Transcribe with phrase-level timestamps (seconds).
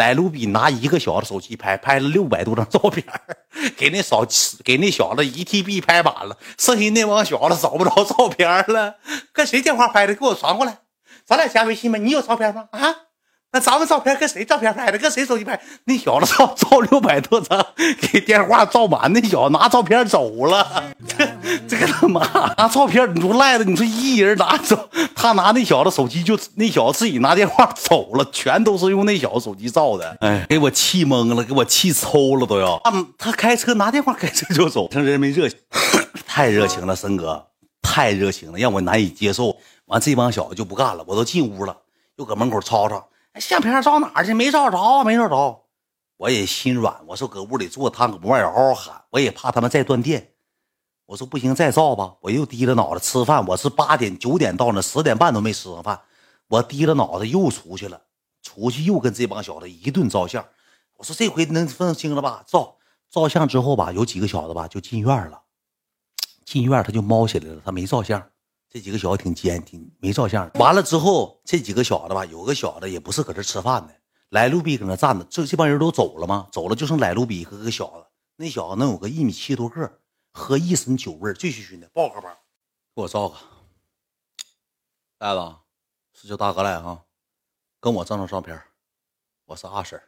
[0.00, 3.04] 来卢比拿一个小子手机拍，拍了六百多张照片
[3.76, 4.26] 给那少
[4.64, 8.96] 给那小子一 TB 拍满了，剩下那帮小子找不着照片了。
[9.34, 10.14] 跟谁电话拍的？
[10.14, 10.78] 给我传过来，
[11.26, 11.98] 咱俩加微信吧？
[11.98, 12.68] 你有照片吗？
[12.72, 12.96] 啊？
[13.52, 14.98] 那咱们照片跟谁照片拍的？
[14.98, 15.60] 跟谁手机拍？
[15.84, 17.66] 那小子照照六百多张，
[18.00, 19.12] 给电话照满。
[19.12, 21.28] 那小子拿照片走了，这
[21.68, 22.20] 这个他妈
[22.56, 30.16] 拿照片，你说赖的，你说一人拿走，他拿那小子手机就那小子自己拿电话走了，全都是用那小子手机照的。
[30.20, 32.80] 哎，给我气懵了，给我气抽了都要。
[32.84, 35.58] 他他开车拿电话开车就走，这人没热情，
[36.24, 37.48] 太热情了，森哥
[37.82, 39.56] 太热情了，让我难以接受。
[39.86, 41.76] 完这帮小子就不干了，我都进屋了，
[42.14, 43.08] 又搁门口吵吵。
[43.34, 44.34] 相片照哪去？
[44.34, 45.64] 没照着，没照着。
[46.16, 50.32] 我也心软，我说搁屋里坐，他搁外嗷嗷喊，我也怕他们再断电。
[51.06, 52.16] 我说不行，再照吧。
[52.20, 56.00] 我又低着脑袋吃饭，我是八点九点到那，十点半都没吃上饭。
[56.48, 58.02] 我低着脑袋又出去了，
[58.42, 60.44] 出去又跟这帮小子一顿照相。
[60.96, 62.44] 我说这回能分清了吧？
[62.46, 62.76] 照
[63.10, 65.42] 照相之后吧，有几个小子吧就进院了，
[66.44, 68.29] 进院他就猫起来了，他没照相。
[68.70, 70.48] 这几个小子挺尖，挺没照相。
[70.54, 75.24] 完了之后，这几个小子吧，有个小子也不是搁这吃饭的，来路比搁那站着。
[75.28, 76.48] 这这帮人都走了吗？
[76.52, 78.06] 走了，就剩来路比和个小子。
[78.36, 80.00] 那小子能有个一米七多个，
[80.32, 82.28] 喝一身酒味醉醺醺的，抱个包，
[82.94, 83.36] 给我照个。
[85.18, 85.56] 赖子，
[86.12, 87.02] 是叫大哥赖啊，
[87.80, 88.62] 跟我照张照片。
[89.46, 90.00] 我是阿婶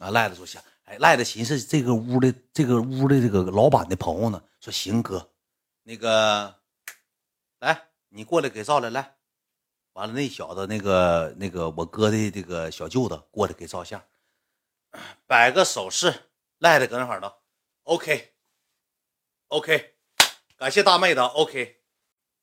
[0.00, 0.60] 啊，赖子说行。
[0.84, 5.30] 哎，赖子寻思这个屋的这个屋的这个老板的朋友呢，说行哥，
[5.82, 6.55] 那个。
[7.58, 9.16] 来，你过来给照来来，
[9.94, 14.02] 完了那小子那个那个我哥的这个小舅子过来给照相，
[15.26, 17.32] 摆个手势，赖的搁那块儿呢
[17.84, 18.24] ，OK，OK，
[20.56, 21.80] 感谢大妹子，OK，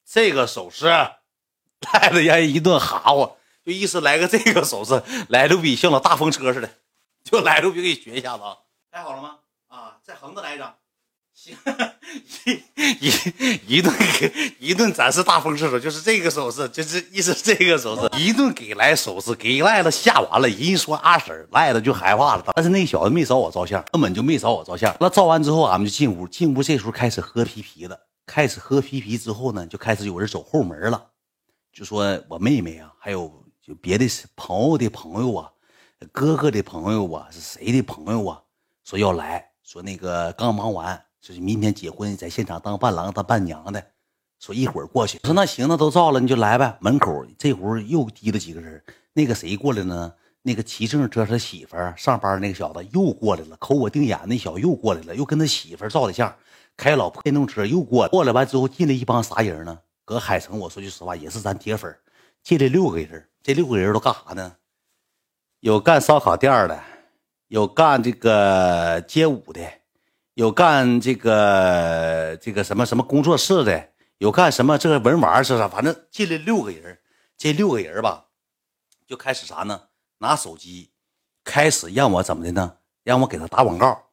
[0.04, 6.80] 这个手势，赖的让人一顿哈我，就意思来个这个手势，来路比像老大风车似的，
[7.24, 8.58] 就来路比给你学一下子啊，
[8.90, 9.40] 拍好了吗？
[9.68, 10.76] 啊，再横着来一张。
[11.36, 11.58] 行，
[13.02, 20.48] 一一一顿给一顿展示大风势手，就是这个手势，就是意思这个手势，一顿给来手势，给赖子吓完了。
[20.48, 22.46] 人一说阿婶赖子就害怕了。
[22.56, 24.96] 但是那小子没找我照相，根本就没找我照相。
[25.00, 28.00] 那照完之后，俺们就进屋，进屋这时候开始喝啤啤了。
[28.26, 31.08] 开始喝啤啤之后呢，就开始有人走后门了，
[31.74, 35.50] 就说我妹妹啊，还有就别的朋友的朋友啊，
[36.12, 38.42] 哥哥的朋友啊，是谁的朋友啊，
[38.86, 41.04] 说要来说那个刚忙完。
[41.24, 43.82] 就是明天结婚，在现场当伴郎、当伴娘的，
[44.42, 45.18] 说一会儿过去。
[45.24, 46.78] 我说那行，那都照了，你就来呗。
[46.82, 50.14] 门口这会儿又提了几个人，那个谁过来呢？
[50.42, 56.36] 那个骑自行车他媳妇儿上班那个小子又过来了，抠我腚眼那小子又过来了，又跟他媳妇儿照的相，
[56.76, 58.10] 开老破电动车又过来。
[58.10, 59.80] 过来完之后进来一帮啥人呢？
[60.04, 61.98] 搁海城，我说句实话，也是咱铁粉
[62.44, 64.54] 进来六个人，这六个人都干啥呢？
[65.62, 66.78] 有干烧烤店的，
[67.48, 69.62] 有干这个街舞的。
[70.36, 75.68] 有干这个这个什么什么工作室的，有干什么这个文玩是啥？
[75.68, 77.00] 反正进来六个人，
[77.38, 78.30] 这六个人吧，
[79.06, 79.90] 就开始啥呢？
[80.18, 80.92] 拿手机，
[81.44, 82.78] 开始让我怎么的呢？
[83.04, 84.06] 让我给他打广告，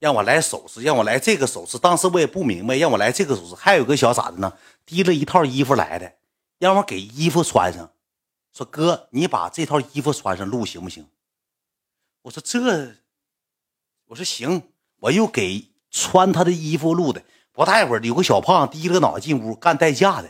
[0.00, 1.78] 让我来首饰，让我来这个首饰。
[1.78, 3.54] 当时我也不明白，让我来这个首饰。
[3.54, 4.52] 还有个小咋的呢？
[4.84, 6.14] 提了一套衣服来的，
[6.58, 7.92] 让我给衣服穿上。
[8.52, 11.06] 说哥，你把这套衣服穿上录行不行？
[12.22, 12.96] 我说这，
[14.06, 14.72] 我说行。
[15.00, 17.22] 我又给穿他的衣服录的，
[17.52, 20.28] 不大一会儿，有个小胖低着个脑袋进屋干代驾的，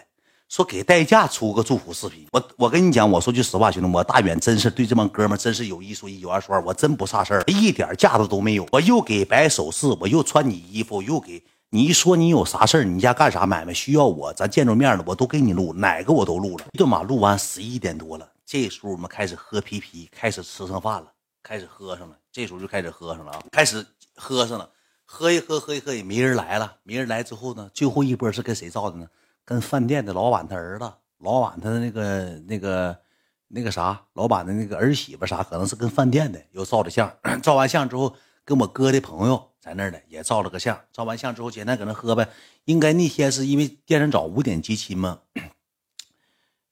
[0.49, 2.27] 说给代驾出个祝福视频。
[2.33, 8.67] 我我跟你讲，我说句实话，兄弟，我大远真是对这帮哥们真是有一说一，有二说二，我真不差事儿，一点架子都没有。
[8.71, 16.67] 我又给摆手势，我又穿你衣服，又给你一说你有啥事儿，你家干啥买卖需要我，咱见着面了，我都给你录，哪个我都录了。
[16.73, 21.07] 一顿马录完，十一点多了，这时候我们开始喝啤啤，开始吃上饭了，
[21.43, 23.85] 开始喝上了，这时候就开始喝上了啊，开始。
[24.19, 24.71] 喝上了，
[25.05, 26.77] 喝一喝，喝一喝，也没人来了。
[26.83, 29.09] 没人来之后呢，最后一波是跟谁照的呢？
[29.45, 32.99] 跟饭店的老板他儿子，老板他的那个那个
[33.47, 37.11] 那个啥，老板的那个儿媳妇啥，可能是跟饭店的又照的相。
[37.43, 40.79] 照完相之后，跟我哥的朋友在那儿的也照了个相。
[40.93, 42.29] 照完相之后，简单搁那喝呗。
[42.67, 45.21] 应该那天是因为店人早五点集亲嘛，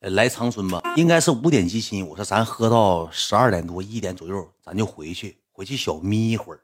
[0.01, 2.07] 来长春吧，应该是五点集亲。
[2.07, 6.61] 我说咱喝到十二点多一点左右，咱就回去，回去小眯一会儿。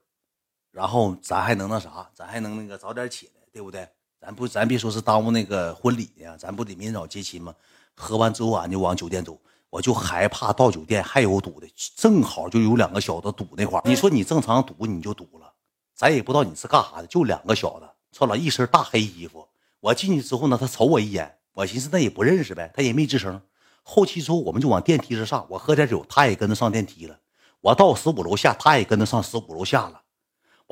[0.72, 3.86] 然后咱还能那啥，咱还能那个早点起来，对不对？
[4.18, 7.54] 咱不，咱别说是耽误那个婚礼呢，咱不得明早接亲吗？
[7.94, 9.38] 喝完之后俺就往酒店走，
[9.68, 15.52] 我就害怕到酒店还有堵的，正好就有两个小子堵那块你说你正常堵你就堵了，
[15.94, 19.46] 咱也不知道你是干啥的，就两个小子穿了一身大黑衣服。
[19.80, 23.42] 我进去之后呢，他瞅我一眼，我寻思那也不认识呗，他也没吱声。
[23.82, 27.18] 后期之后我们就往电梯上上，我喝点酒，他也跟着上电梯了。
[27.60, 30.01] 我到十五楼下，他也跟着上十五楼下了。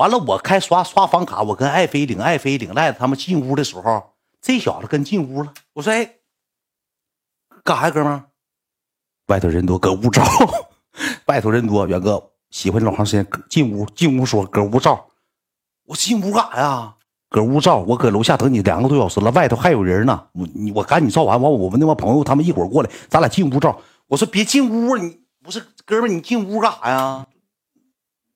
[0.01, 5.53] 完了，我开刷刷房卡，我跟爱妃领爱妃领赖子他们进屋的时候，这小子跟进屋了。
[5.75, 6.15] 我说：“哎，
[7.63, 8.25] 干啥呀，哥们儿？
[9.27, 10.25] 外头人多，搁屋照。
[11.29, 15.07] 外头人多，远哥喜欢老长时间进屋，进屋说搁屋照。
[15.85, 16.95] 我进屋干啥呀？
[17.29, 17.77] 搁屋照。
[17.77, 20.29] 我搁楼下等你两个多小时了，外头还有人呢。
[20.33, 23.79] 我你我赶紧照完，完我们那帮朋友他们一会儿过来，咱俩进屋照。
[24.07, 27.27] 我说别进屋，你不是哥们儿，你进屋干啥呀？”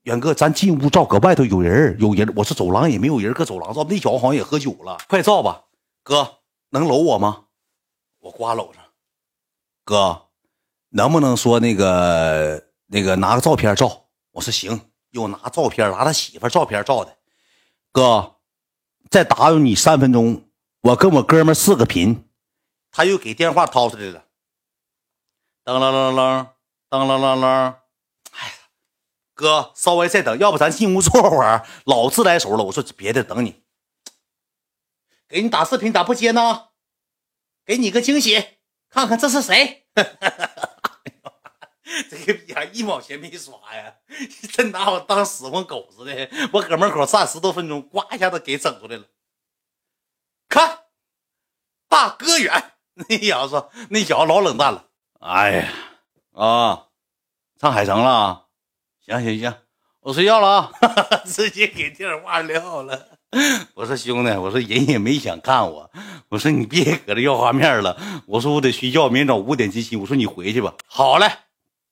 [0.05, 2.31] 远哥，咱进屋照，搁外头有人有人。
[2.37, 3.85] 我说走廊也没有人，搁走廊照。
[3.89, 5.65] 那小子好像也喝酒了，快照吧，
[6.03, 6.41] 哥，
[6.71, 7.47] 能搂我吗？
[8.19, 8.79] 我刮搂着。
[9.85, 10.27] 哥，
[10.91, 14.07] 能不能说那个那个拿个照片照？
[14.33, 14.79] 我说行，
[15.11, 17.17] 又拿照片，拿他媳妇照片照的。
[17.91, 18.37] 哥，
[19.09, 20.49] 再打扰你三分钟，
[20.83, 22.29] 我跟我哥们视个频。
[22.91, 24.25] 他又给电话掏出来了，
[25.65, 26.47] 噔啷啷啷，
[26.91, 27.75] 噔啷啷啷。
[29.35, 31.67] 哥，稍微再等，要不咱进屋坐会儿。
[31.85, 33.63] 老自来熟了，我说别的等你，
[35.29, 36.69] 给你打视频咋不接呢？
[37.67, 38.59] 给你个惊喜，
[38.89, 39.87] 看看这是谁？
[42.11, 43.97] 这个逼还一毛钱没刷呀，
[44.53, 46.29] 真拿我当死混狗似的。
[46.53, 49.05] 我搁门口站十多分钟，呱一下子给整出来了。
[50.49, 50.85] 看，
[51.89, 54.89] 大哥远， 那小子那小子老冷淡了。
[55.21, 55.73] 哎呀，
[56.33, 56.89] 啊，
[57.61, 58.44] 上海城了。
[59.07, 59.55] 行行行，
[60.01, 60.73] 我睡觉了啊！
[61.27, 63.07] 直接给电话撂了。
[63.75, 65.91] 我说兄弟，我说人也没想看我。
[66.31, 67.97] 我说你别搁这要画面了。
[68.27, 69.95] 我说我得睡觉，明天早五点集齐。
[69.97, 70.73] 我说你回去吧。
[70.87, 71.31] 好嘞，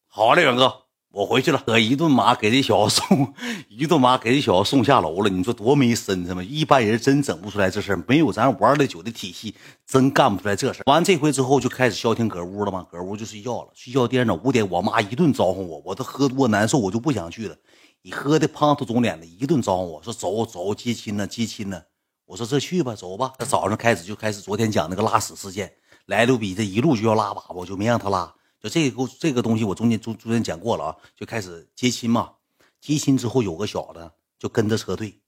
[0.07, 0.85] 好嘞，远哥。
[1.13, 3.35] 我回去了，搁一顿骂给这小子送，
[3.69, 5.29] 一顿骂给这小子送下楼了。
[5.29, 6.43] 你说多没身子吗？
[6.43, 9.55] 一般人真整不出来这事没有咱玩的酒的体系，
[9.87, 13.69] 真干不出来这事完这回之后就开始消停搁屋了嘛，搁屋就睡觉了。
[13.75, 17.55] 睡觉第二天五点，我妈一顿招呼我，我都喝多难受，我就不想去了。
[18.01, 21.83] 你喝的胖头肿脸的，一顿招呼我说走走接亲呢，接亲呢。
[22.25, 23.33] 我说这去吧，走吧。
[23.39, 25.71] 这早上开始就开始昨天讲那个拉屎事件，
[26.07, 28.33] 来路比这一路就要拉粑粑，我就没让他拉。
[28.63, 32.35] 就这个这个东西，我中间中中间讲过了啊，就开始接亲嘛。
[32.81, 35.21] 接亲之后，有个小子就跟着车队，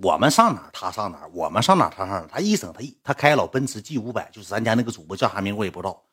[0.00, 6.04] 我们上哪他上哪我们上哪他上哪他一整他一他开老奔驰 G 五百，就是咱家那个主播叫啥名我也不知道，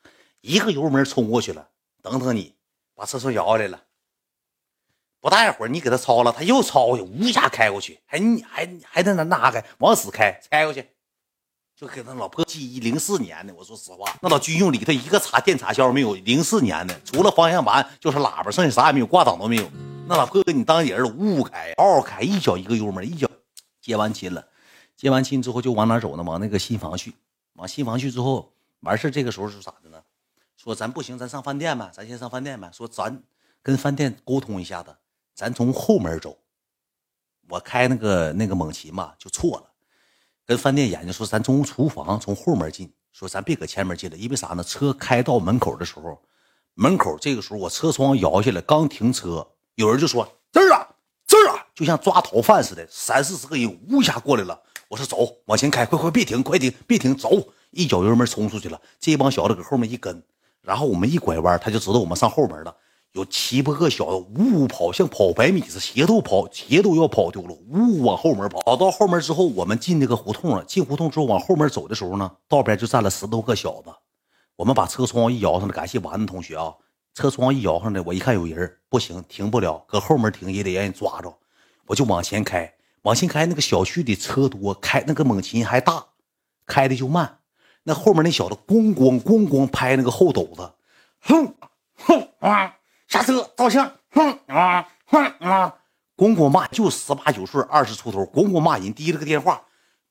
[0.42, 1.70] 一个油门冲过去了。
[2.02, 2.56] 等等你，
[2.96, 3.84] 把车窗摇下来了。
[5.20, 10.88] 不大一会儿，你给他超了，他又超过去，呜一下开过去，还你还还在那那啥开，往死开，开过去。
[11.80, 19.72] 就给他老婆记忆零四年的，我说实话，那老军用里头一个插电插销没有，零四年的，除了方向盘就是喇叭，剩下啥也没有，挂档都没有。
[20.06, 23.30] 那老婆给你当人了，呜开，嗷嗷开，一脚一个油门，一脚
[23.80, 24.46] 接完亲了，
[24.98, 26.24] 接完亲之后就往哪走呢？
[26.24, 27.16] 往那个新房去，
[27.54, 28.52] 往新房去之后
[28.82, 30.04] 完事这个时候是咋的呢？
[30.58, 32.70] 说咱不行，咱上饭店吧，咱先上饭店吧。
[32.74, 33.24] 说咱
[33.64, 34.94] 跟饭店沟通一下子，
[35.34, 36.38] 咱从后门走。
[37.48, 39.72] 我开那个那个猛禽吧，就错了。
[40.50, 44.64] 跟饭店研究说，咱从厨房从后门进，说咱别搁前门进了，因为啥呢？
[44.64, 46.20] 车开到门口的时候，
[46.74, 50.88] 门口这个时候我车窗摇下来，刚停车，有人就说这儿啊，
[51.28, 54.60] 这儿啊，就像抓逃犯似的，三四十个人呜一下过来了。
[54.88, 57.30] 我说走，往前开，快快别停，快停，别停，走，
[57.70, 58.82] 一脚油门冲出去了。
[59.00, 60.24] 这帮小子搁后面一跟，
[60.64, 62.76] 然后我们一拐弯，他就知道我们上后门了。
[63.14, 68.62] 有七八个小子呜呜跑，像跑百米似的，鞋都跑，鞋都要跑丢了，呜呜往后门跑。
[68.62, 70.64] 跑到后门之后，我们进那个胡同了。
[70.66, 73.92] 进胡同之后，往后门走的时候呢，道边就站了十多个小子。
[74.56, 76.76] 我们把车窗一摇上来，感谢丸子同学啊！
[77.16, 81.34] 车窗一摇上来，我一看有人，不行，停不了，搁后门停也得让人抓着。
[81.88, 83.48] 我就往前开，往前开。
[83.48, 86.06] 那个小区里车多，开那个猛禽还大，
[86.68, 87.40] 开的就慢。
[87.84, 90.74] 那后面那小子咣咣咣咣拍那个后斗子，
[91.22, 91.56] 哼
[91.96, 92.76] 哼啊！
[93.10, 95.74] 下车照相，哼啊哼啊，
[96.16, 99.64] 咣咣骂，就十八九岁，二十出头，咣咣骂人，提了个电话，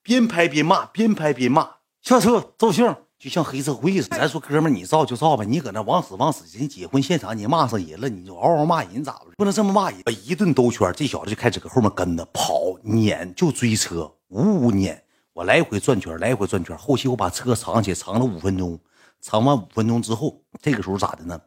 [0.02, 1.76] 边拍边骂，边拍边骂。
[2.02, 4.18] 下车照相，就像黑社会似的。
[4.18, 9.26] 咱说哥们，你照就照吧，你搁那往死往死，人结婚现场你骂上人了，你就嗷嗷骂人咋的？
[9.36, 10.02] 不能这么骂人。
[10.24, 15.00] 一顿兜圈，这小子就开始搁后面跟着跑，撵就追车，呜呜撵。
[15.32, 16.76] 我来回转圈，来回转圈。
[16.76, 18.76] 后期我把车藏起，藏了五分钟，
[19.20, 21.40] 藏完五分钟之后，这个时候咋的呢？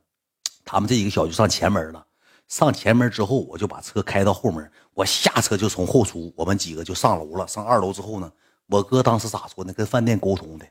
[0.71, 2.07] 他们这几个小就上前门了，
[2.47, 7.45] 上前门之后，我就把车开到后门，我下车就从后出，我们几个就上楼了。
[7.45, 8.31] 上二楼之后呢，
[8.67, 9.73] 我哥当时咋说呢？
[9.73, 10.65] 跟饭店沟通的，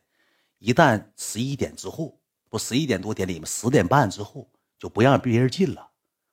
[0.58, 5.86] 一旦十一点之后，不十一点多点里面十点半之后就不让别人进了，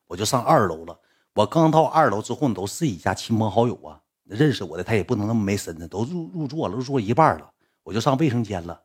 [0.07, 0.97] 我就上二楼了。
[1.33, 7.51] 我刚到二楼之后，都是一家亲朋好友啊，认识我的他也不能那么没身子，都入入座了，入座一半了，
[7.83, 8.81] 我就上卫生间了。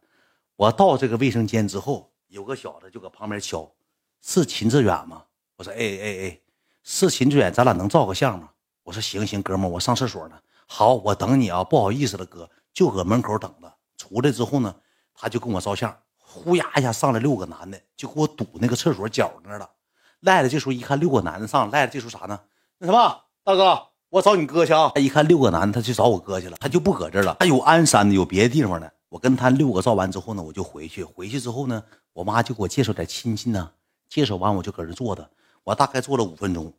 [0.56, 3.72] 我到这个卫生间之后，有个小子就搁旁边敲。
[4.22, 5.24] 是秦志远吗？
[5.56, 6.40] 我说，哎哎哎，
[6.82, 8.48] 是秦志远，咱俩能照个相吗？
[8.84, 10.36] 我说行行，哥们，我上厕所呢。
[10.66, 11.62] 好，我等你啊。
[11.62, 13.72] 不好意思了，哥，就搁门口等着。
[13.96, 14.74] 出来之后呢，
[15.14, 15.94] 他就跟我照相。
[16.16, 19.68] 呼呀一下上来六个男的，就给我堵那个厕所角那了。
[20.20, 22.40] 赖子这时候一看六个男的上，赖子这时候啥呢？
[22.78, 24.92] 那什么，大哥，我找你哥去啊。
[24.94, 27.36] 他一看六个男的，他去找我哥去了，他就不搁这了。
[27.40, 28.92] 他有鞍山的，有别的地方的。
[29.08, 31.04] 我跟他六个照完之后呢，我就回去。
[31.04, 31.82] 回去之后呢，
[32.14, 33.70] 我妈就给我介绍点亲戚呢。
[34.12, 35.26] 介绍完我就搁这坐着，
[35.64, 36.70] 我大概坐了五分钟。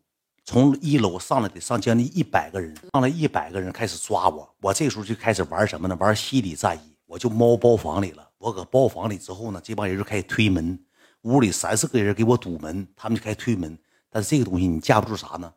[0.46, 5.98] 从一楼上来得上将近一百个人，上来一百个人开始抓我，我这时候就开始玩什么呢？
[6.00, 8.30] 玩心理战役，我就猫包房里了。
[8.38, 10.78] 我搁包房里之后呢，这帮人就开始推门，
[11.24, 13.76] 屋里三四个人给我堵门，他们就开始推门。
[14.12, 15.52] 但是这个东西你架不住啥呢？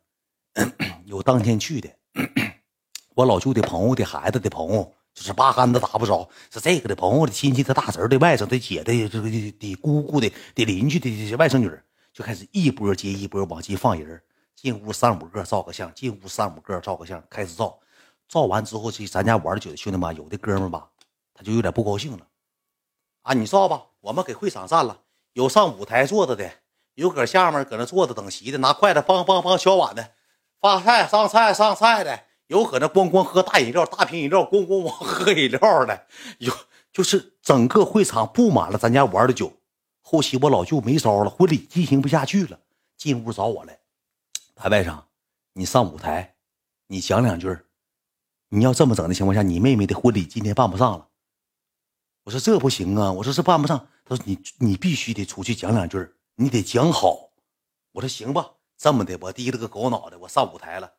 [1.05, 1.91] 有当天去的，
[3.15, 11.73] 我老舅的朋友的孩子的朋友，就是八竿子打不着，是这个的朋友的亲戚的大侄的外甥的姐的这个的姑姑的的邻居的这些外甥女，
[12.13, 14.23] 就开始一波接一波往进放人。
[14.55, 17.79] 进屋三五个照个相，进屋三五个照个相，开始照，
[18.29, 20.87] 照完之后去咱家玩酒的兄弟们，有的哥们吧，
[21.35, 22.27] 他就有点不高兴了。
[23.23, 25.01] 啊，你照吧，我们给会场占了。
[25.33, 26.51] 有上舞台坐着的，
[26.95, 30.13] 有搁下面搁那坐着等席的，拿筷子梆梆梆敲碗的，
[30.61, 36.07] 发菜上菜上菜的，有搁那咣咣喝大饮料，大瓶饮料咣咣咣喝饮料的，
[36.39, 36.53] 有
[36.93, 39.53] 就是整个会场布满了咱家玩的酒。
[40.01, 42.61] 后期我老舅没招了，婚礼进行不下去了，
[42.97, 43.81] 进屋找我来。
[44.55, 45.03] 他外甥，
[45.55, 46.37] 你上舞台，
[46.87, 47.59] 你讲两句
[48.49, 51.09] 你要这么整的情况下，你妹妹的婚礼今天办不上了。
[52.23, 53.89] 我说这不行啊，我说这办不上。
[54.05, 57.31] 他说你你必须得出去讲两句你得讲好。
[57.91, 60.93] 我说行吧，这么的，我低了个狗脑袋，我上舞台了。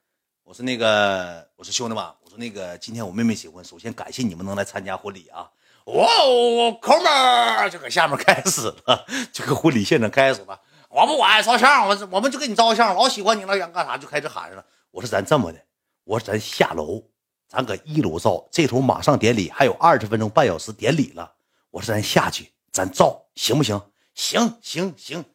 [0.48, 5.52] 我说那个，我说兄弟们，我说那个，今天我妹妹结婚，首先感谢你们能来参加婚礼啊。
[5.88, 10.58] 哇哦，抠门就搁下面开始了， 这个婚礼现场开始了。
[10.90, 14.66] 我不管照相，我我们就给你照相，老喜欢你了，想干啥就开始喊上了。
[14.92, 15.60] 我说咱这么的，
[16.06, 17.04] 我说咱下楼，
[17.50, 21.30] 咱搁一楼照，这头马上典礼，还有二十分钟半小时典礼了。
[21.72, 23.82] 我说咱下去，咱照行不行？
[24.16, 25.26] 行行行，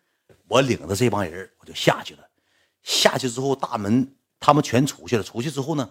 [0.49, 2.21] 我领着这帮人我就下去了。
[2.83, 5.23] 下去之后，大门他们全出去了。
[5.23, 5.89] 出去之后呢，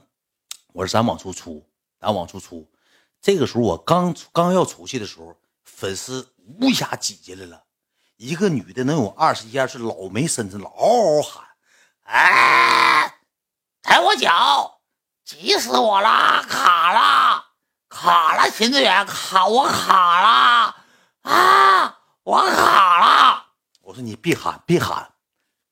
[0.74, 1.66] 我说咱往出出，
[2.00, 2.70] 咱往出出。
[3.22, 7.64] 这个时候我刚刚要出去的时候，粉丝呜一下挤进来了。
[8.18, 11.44] 一个女的能有二十一二，是老没身子，了嗷嗷喊
[12.06, 13.16] ：“哎，
[13.82, 14.80] 踩我脚，
[15.24, 16.44] 急死我了！
[16.44, 17.46] 卡了，
[17.90, 18.52] 卡了！
[18.52, 20.76] 秦志远，卡我卡了
[21.22, 22.00] 啊！
[22.24, 23.46] 我卡了！”
[23.82, 25.14] 我说：“你别喊，别喊，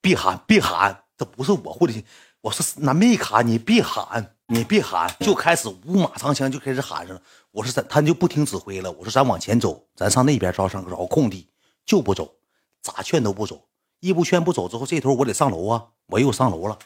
[0.02, 1.04] 别喊，别喊！
[1.18, 2.06] 这不是我会的。”
[2.42, 7.22] 我说：“那没卡，你别喊，你别喊。”就开始五马长枪，就开始喊上了。
[7.52, 11.50] 我说：“咱他就不听指挥了。”我说：“咱往前走，咱上那边找上找空地，
[11.86, 12.36] 就不走。”
[12.82, 13.66] 咋劝都不走，
[14.00, 15.88] 一不劝不走之后，这头我得上楼啊！
[16.08, 16.80] 我又上楼了。